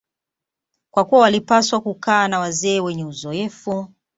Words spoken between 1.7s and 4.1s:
kukaa na wazee wenye uzoefu